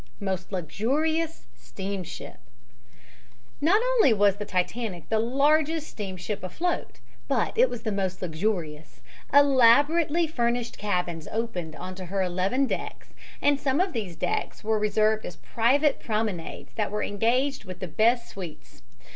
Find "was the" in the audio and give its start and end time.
4.13-4.45, 7.69-7.91